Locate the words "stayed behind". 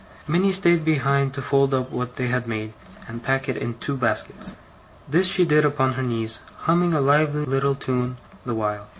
0.51-1.31